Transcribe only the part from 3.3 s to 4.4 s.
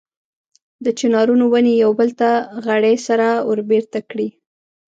وربېرته کړي.